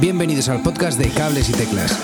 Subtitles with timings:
[0.00, 1.98] Bienvenidos al podcast de Cables y Teclas.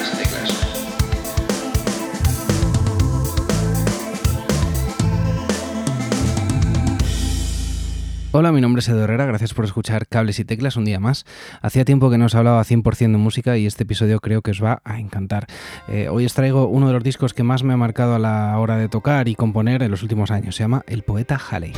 [8.30, 11.24] Hola, mi nombre es Edu Herrera, gracias por escuchar Cables y Teclas un día más.
[11.60, 14.62] Hacía tiempo que no os hablaba 100% de música y este episodio creo que os
[14.62, 15.46] va a encantar.
[15.88, 18.56] Eh, hoy os traigo uno de los discos que más me ha marcado a la
[18.58, 20.54] hora de tocar y componer en los últimos años.
[20.54, 21.72] Se llama El Poeta Halley.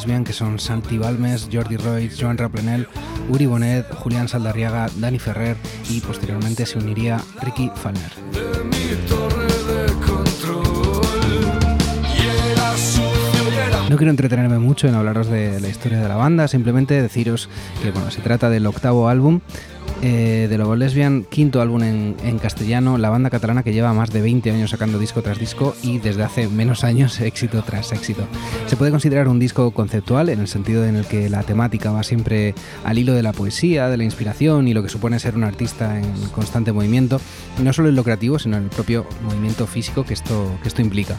[0.00, 2.86] Lobos Lesbian, que son Santi Balmes, Jordi Roy, Joan Raplenel,
[3.28, 5.56] Uri Bonet, Julián Saldarriaga, Dani Ferrer
[5.90, 8.10] y posteriormente se uniría Ricky Falner.
[13.90, 17.50] No quiero entretenerme mucho en hablaros de la historia de la banda, simplemente deciros
[17.82, 19.40] que bueno, se trata del octavo álbum
[20.02, 24.22] eh, de Lobo Lesbian, quinto álbum en, castellano, la banda catalana que lleva más de
[24.22, 28.26] 20 años sacando disco tras disco y desde hace menos años éxito tras éxito.
[28.66, 32.02] Se puede considerar un disco conceptual en el sentido en el que la temática va
[32.02, 35.44] siempre al hilo de la poesía, de la inspiración y lo que supone ser un
[35.44, 37.20] artista en constante movimiento,
[37.62, 40.80] no solo en lo creativo, sino en el propio movimiento físico que esto, que esto
[40.80, 41.14] implica,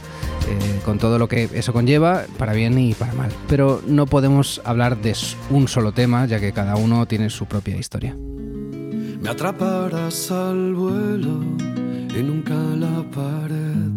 [0.49, 3.31] eh, con todo lo que eso conlleva, para bien y para mal.
[3.47, 5.15] Pero no podemos hablar de
[5.49, 8.15] un solo tema, ya que cada uno tiene su propia historia.
[9.21, 11.41] Me atraparás al vuelo
[12.17, 13.91] y nunca la pared.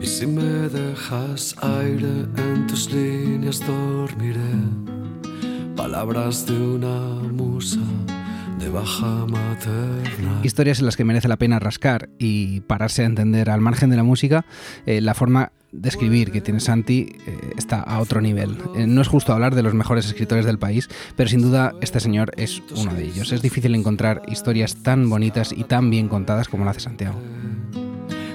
[0.00, 4.38] Y si me dejas aire en tus líneas dormiré.
[5.74, 6.98] Palabras de una
[7.32, 7.80] musa
[8.58, 10.40] de baja materna.
[10.42, 13.96] Historias en las que merece la pena rascar y pararse a entender al margen de
[13.96, 14.44] la música
[14.84, 18.58] eh, la forma de escribir que tiene Santi eh, está a otro nivel.
[18.74, 22.00] Eh, no es justo hablar de los mejores escritores del país, pero sin duda este
[22.00, 23.32] señor es uno de ellos.
[23.32, 27.18] Es difícil encontrar historias tan bonitas y tan bien contadas como la hace Santiago.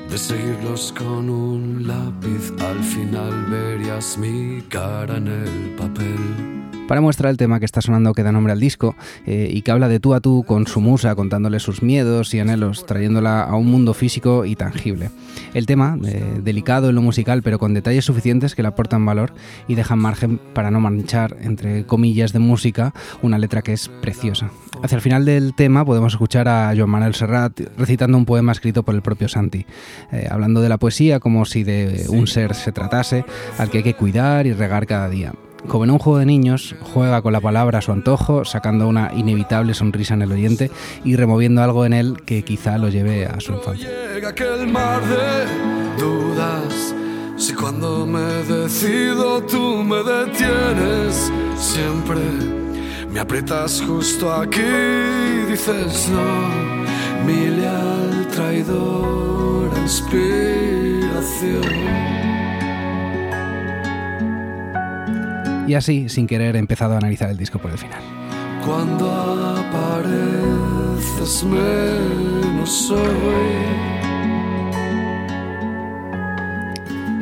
[0.10, 6.63] De seguirlos con un lápiz, al final verías mi cara en el papel.
[6.88, 8.96] Para mostrar el tema que está sonando que da nombre al disco
[9.26, 12.40] eh, y que habla de tú a tú con su musa, contándole sus miedos y
[12.40, 15.10] anhelos, trayéndola a un mundo físico y tangible.
[15.54, 19.34] El tema, eh, delicado en lo musical, pero con detalles suficientes que le aportan valor
[19.68, 24.52] y dejan margen para no manchar, entre comillas de música, una letra que es preciosa.
[24.82, 28.84] Hacia el final del tema podemos escuchar a Joan Manuel Serrat recitando un poema escrito
[28.84, 29.66] por el propio Santi,
[30.12, 33.24] eh, hablando de la poesía como si de un ser se tratase
[33.58, 35.34] al que hay que cuidar y regar cada día.
[35.68, 39.12] Como en un juego de niños, juega con la palabra a su antojo, sacando una
[39.14, 40.70] inevitable sonrisa en el oyente
[41.04, 43.90] y removiendo algo en él que quizá lo lleve a su infancia.
[47.36, 52.20] Si cuando me decido tú me detienes, siempre
[53.12, 61.14] me aprietas justo aquí y dices no, mi leal traidor inspiración.
[65.68, 68.02] Y así, sin querer, he empezado a analizar el disco por el final.
[68.66, 69.12] Cuando
[69.58, 74.03] apareces menos soy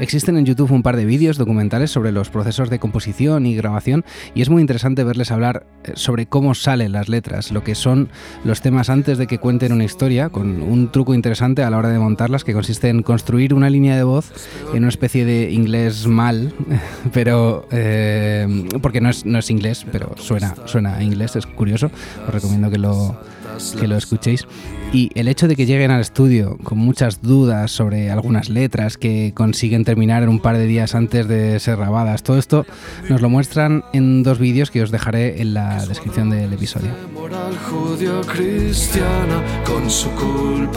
[0.02, 4.04] Existen en YouTube un par de vídeos documentales sobre los procesos de composición y grabación
[4.34, 8.10] y es muy interesante verles hablar eh, sobre cómo salen las letras, lo que son
[8.44, 11.90] los temas antes de que cuenten una historia, con un truco interesante a la hora
[11.90, 14.32] de montarlas que consiste en construir una línea de voz
[14.74, 16.52] en una especie de inglés mal,
[17.14, 18.48] pero eh,
[18.82, 21.92] porque no es, no es inglés, pero suena, suena a inglés, es curioso,
[22.28, 23.20] os recomiendo que lo
[23.80, 24.48] que lo escuchéis.
[24.94, 29.32] Y el hecho de que lleguen al estudio con muchas dudas sobre algunas letras que
[29.34, 32.66] consiguen terminar en un par de días antes de ser grabadas, todo esto
[33.10, 36.92] nos lo muestran en dos vídeos que os dejaré en la descripción del episodio.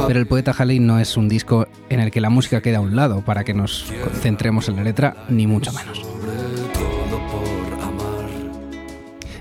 [0.06, 2.80] Pero el poeta Halley no es un disco en el que la música queda a
[2.80, 6.03] un lado para que nos concentremos en la letra, ni mucho menos.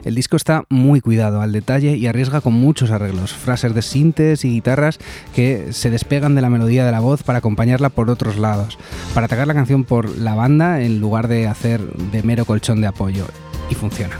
[0.03, 4.43] El disco está muy cuidado al detalle y arriesga con muchos arreglos, frases de sintes
[4.43, 4.99] y guitarras
[5.33, 8.77] que se despegan de la melodía de la voz para acompañarla por otros lados,
[9.13, 12.87] para atacar la canción por la banda en lugar de hacer de mero colchón de
[12.87, 13.25] apoyo.
[13.69, 14.17] Y funciona.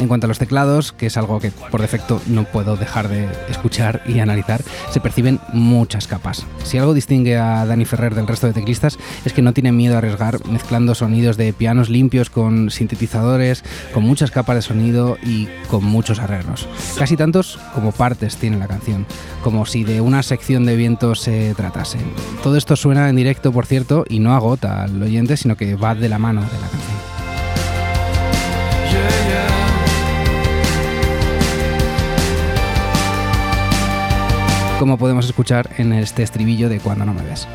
[0.00, 3.28] En cuanto a los teclados, que es algo que por defecto no puedo dejar de
[3.50, 6.46] escuchar y analizar, se perciben muchas capas.
[6.64, 9.94] Si algo distingue a Dani Ferrer del resto de teclistas es que no tiene miedo
[9.94, 13.62] a arriesgar mezclando sonidos de pianos limpios con sintetizadores,
[13.92, 16.66] con muchas capas de sonido y con muchos arreglos.
[16.98, 19.04] Casi tantos como partes tiene la canción,
[19.44, 21.98] como si de una sección de vientos se tratase.
[22.42, 25.94] Todo esto suena en directo, por cierto, y no agota al oyente, sino que va
[25.94, 26.79] de la mano de la canción.
[34.80, 37.46] Como podemos escuchar en este estribillo de Cuando no me ves.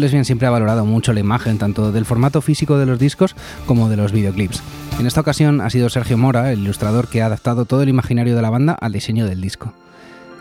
[0.00, 3.34] Lesbian siempre ha valorado mucho la imagen, tanto del formato físico de los discos
[3.66, 4.62] como de los videoclips.
[4.98, 8.34] En esta ocasión ha sido Sergio Mora, el ilustrador, que ha adaptado todo el imaginario
[8.34, 9.72] de la banda al diseño del disco.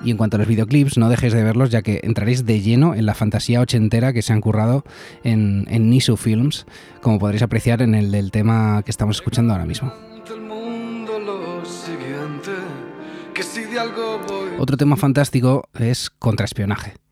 [0.03, 2.95] Y en cuanto a los videoclips, no dejéis de verlos ya que entraréis de lleno
[2.95, 4.83] en la fantasía ochentera que se han currado
[5.23, 6.65] en, en Films,
[7.01, 9.91] como podréis apreciar en el del tema que estamos escuchando ahora mismo.
[14.57, 17.04] Otro tema fantástico es contraespionaje.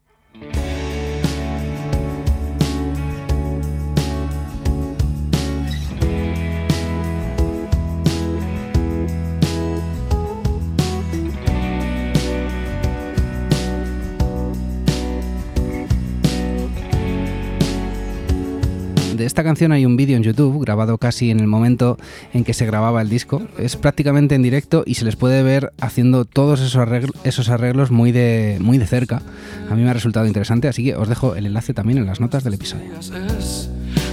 [19.23, 21.97] De esta canción hay un vídeo en YouTube grabado casi en el momento
[22.33, 23.41] en que se grababa el disco.
[23.57, 27.89] Es prácticamente en directo y se les puede ver haciendo todos esos arreglos, esos arreglos
[27.89, 29.21] muy, de, muy de cerca.
[29.69, 32.19] A mí me ha resultado interesante, así que os dejo el enlace también en las
[32.19, 32.91] notas del episodio.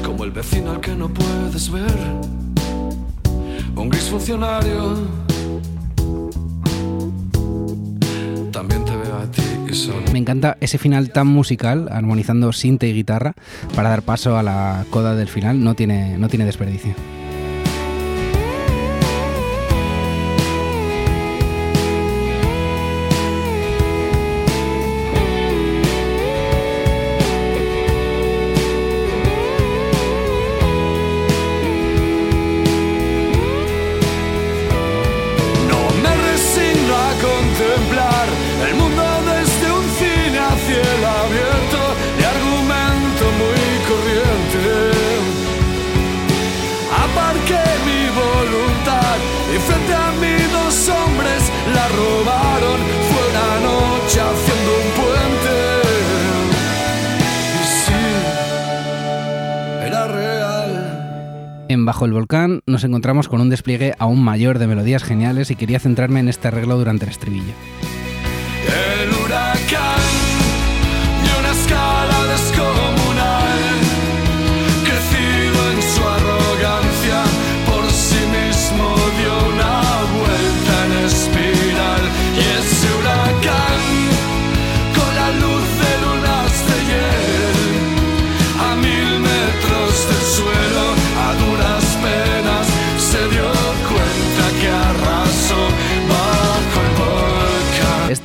[0.04, 1.98] como el vecino al que no puedes ver,
[3.74, 5.30] un gris funcionario.
[10.12, 13.34] Me encanta ese final tan musical, armonizando sinte y guitarra,
[13.75, 15.62] para dar paso a la coda del final.
[15.62, 16.94] No tiene, no tiene desperdicio.
[61.70, 65.55] En Bajo el Volcán nos encontramos con un despliegue aún mayor de melodías geniales y
[65.55, 67.52] quería centrarme en este arreglo durante el estribillo.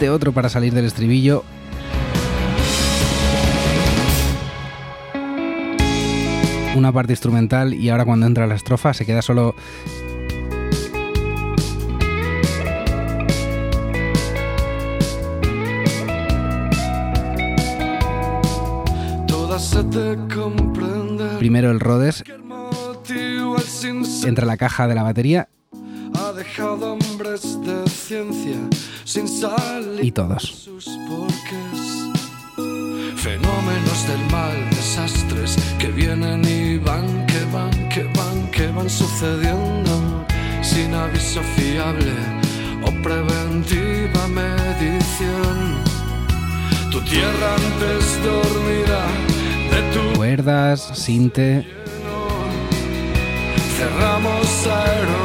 [0.05, 1.43] Este otro para salir del estribillo.
[6.75, 9.55] Una parte instrumental y ahora cuando entra la estrofa se queda solo.
[21.39, 22.23] Primero el Rhodes,
[24.23, 25.49] entra la caja de la batería
[26.63, 28.57] hombres de ciencia
[29.03, 30.43] sin salir y todos.
[30.43, 31.81] sus porqués.
[33.17, 40.25] Fenómenos del mal, desastres que vienen y van, que van, que van, que van sucediendo
[40.61, 42.13] sin aviso fiable
[42.83, 45.83] o preventiva medición.
[46.91, 49.05] Tu tierra antes dormirá
[49.71, 51.65] de tu Cuerdas, sinte,
[53.77, 55.24] Cerramos aviones.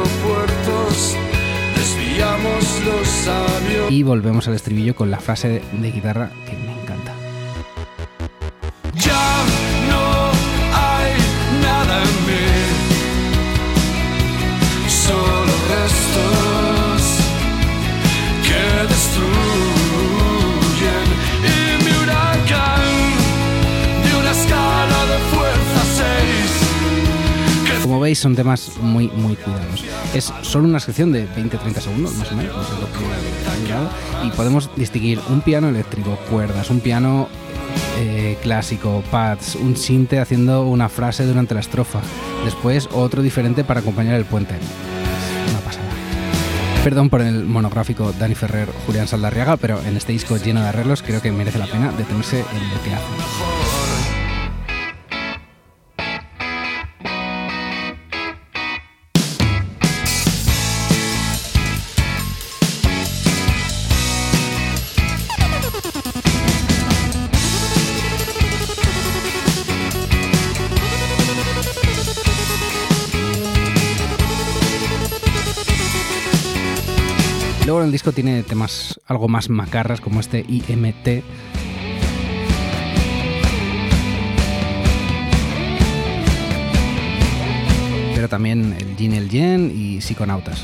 [3.89, 6.70] Y volvemos al estribillo con la frase de, guitarra que me
[28.15, 29.83] son temas muy, muy cuidados.
[30.13, 33.01] Es solo una sección de 20-30 segundos, más o menos, no sé lo que
[34.25, 37.29] y podemos distinguir un piano eléctrico, cuerdas, un piano
[37.99, 42.01] eh, clásico, pads, un sinte haciendo una frase durante la estrofa,
[42.45, 44.55] después otro diferente para acompañar el puente.
[45.49, 45.89] Una pasada.
[46.83, 51.01] Perdón por el monográfico Dani Ferrer, Julián Saldarriaga, pero en este disco lleno de arreglos
[51.01, 53.80] creo que merece la pena detenerse en lo que hace.
[77.83, 81.23] El disco tiene temas algo más macarras como este IMT.
[88.13, 90.63] Pero también el Gin el Yen y Psiconautas.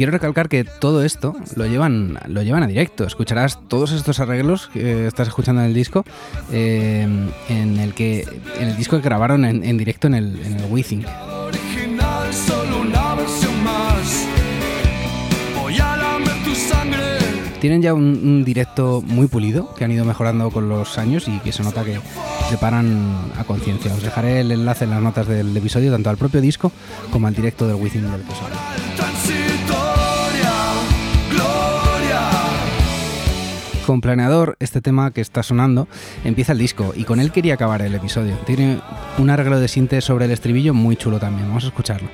[0.00, 3.04] Quiero recalcar que todo esto lo llevan, lo llevan a directo.
[3.04, 6.06] Escucharás todos estos arreglos que estás escuchando en el disco,
[6.50, 7.06] eh,
[7.50, 8.26] en el que
[8.58, 11.04] en el disco que grabaron en, directo en el, en el
[17.60, 21.52] Tienen ya un, directo muy pulido que han ido mejorando con los años y que
[21.52, 22.00] se nota que
[22.48, 23.92] preparan a conciencia.
[23.92, 26.72] Os dejaré el enlace en las notas del episodio, tanto al propio disco
[27.12, 28.89] como al directo del Within del que
[33.90, 35.88] con Planeador, este tema que está sonando,
[36.22, 38.38] empieza el disco y con él quería acabar el episodio.
[38.46, 38.78] Tiene
[39.18, 41.48] un arreglo de síntesis sobre el estribillo muy chulo también.
[41.48, 42.08] Vamos a escucharlo.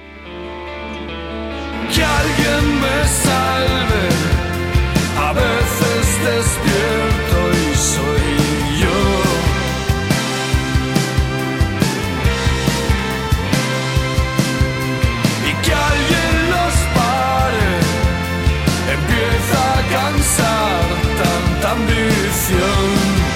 [21.73, 23.27] Ambición.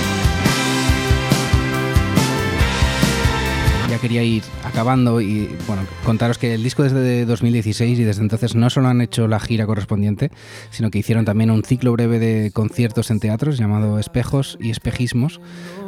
[3.89, 8.23] Ya quería ir acabando y bueno, contaros que el disco es de 2016 y desde
[8.23, 10.31] entonces no solo han hecho la gira correspondiente,
[10.71, 15.41] sino que hicieron también un ciclo breve de conciertos en teatros llamado Espejos y Espejismos,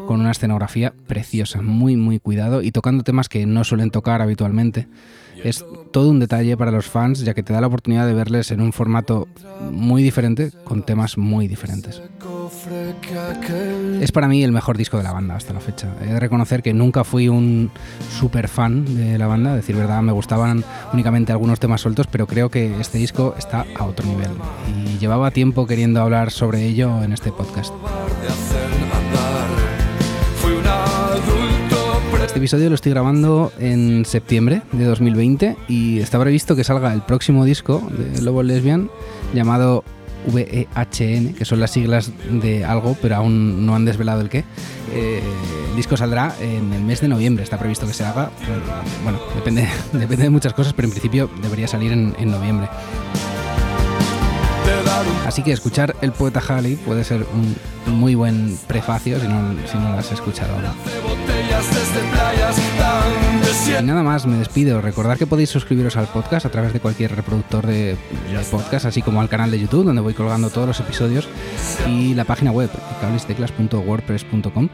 [0.08, 4.88] con una escenografía preciosa, muy muy cuidado y tocando temas que no suelen tocar habitualmente.
[5.44, 8.50] Es todo un detalle para los fans, ya que te da la oportunidad de verles
[8.50, 9.28] en un formato
[9.70, 12.02] muy diferente, con temas muy diferentes.
[14.00, 15.88] Es para mí el mejor disco de la banda hasta la fecha.
[16.02, 17.70] He de reconocer que nunca fui un
[18.18, 22.50] super fan de la banda, decir verdad, me gustaban únicamente algunos temas sueltos, pero creo
[22.50, 24.30] que este disco está a otro nivel.
[24.86, 27.72] Y llevaba tiempo queriendo hablar sobre ello en este podcast.
[32.24, 37.02] Este episodio lo estoy grabando en septiembre de 2020 y está previsto que salga el
[37.02, 38.90] próximo disco de Lobo Lesbian
[39.34, 39.82] llamado
[40.28, 44.44] VEHN, que son las siglas de algo, pero aún no han desvelado el qué.
[44.92, 45.20] Eh,
[45.70, 48.30] el disco saldrá en el mes de noviembre, está previsto que se haga.
[49.02, 52.68] bueno, depende, depende de muchas cosas, pero en principio debería salir en, noviembre.
[55.26, 59.76] Así que escuchar El Poeta Halley puede ser un muy buen prefacio si no, si
[59.76, 60.52] no lo has escuchado
[63.80, 64.80] y nada más, me despido.
[64.80, 67.96] Recordad que podéis suscribiros al podcast a través de cualquier reproductor de,
[68.50, 71.28] podcast, así como al canal de YouTube, donde voy colgando todos los episodios,
[71.86, 74.68] y la página web, cablesteclas.wordpress.com.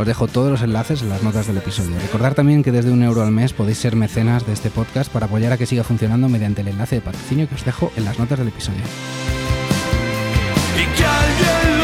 [0.00, 1.96] Os dejo todos los enlaces en las notas del episodio.
[2.00, 5.26] Recordad también que desde un euro al mes podéis ser mecenas de este podcast para
[5.26, 8.18] apoyar a que siga funcionando mediante el enlace de patrocinio que os dejo en las
[8.18, 8.82] notas del episodio.
[10.76, 11.83] Y que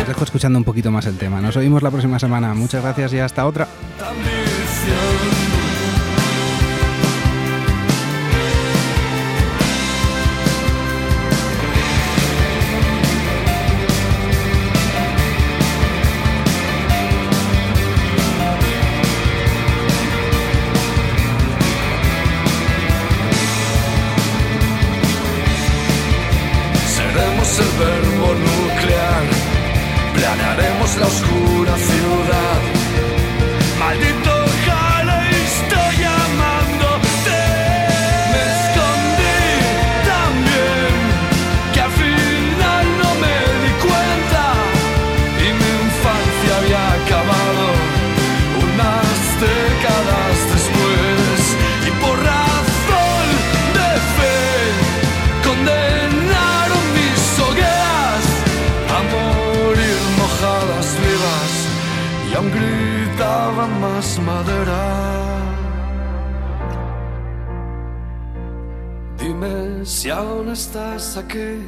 [0.00, 1.40] os dejo escuchando un poquito más el tema.
[1.40, 2.54] Nos oímos la próxima semana.
[2.54, 3.68] Muchas gracias y hasta otra.
[31.08, 31.57] La
[69.88, 71.62] si aún estás aquí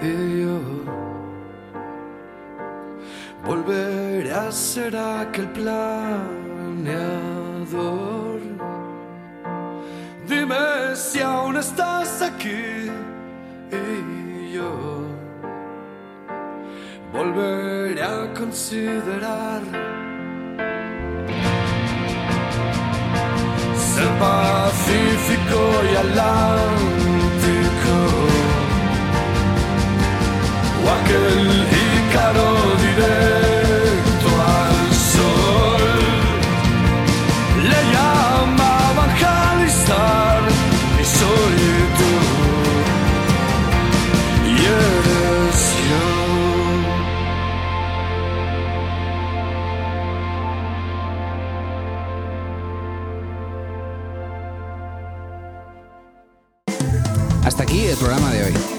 [0.00, 0.58] y yo
[3.44, 6.08] volveré a ser aquel planeador.
[10.26, 12.88] Dime si aún estás aquí
[13.72, 15.02] y yo
[17.12, 19.60] volveré a considerar
[23.76, 25.60] ser pacífico
[25.92, 25.94] y
[30.88, 31.77] o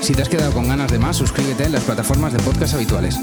[0.09, 3.15] Si te has quedado con ganas de más, suscríbete en las plataformas de podcast habituales.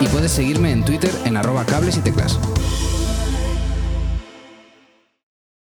[0.00, 2.38] Y puedes seguirme en Twitter en arroba cables y teclas.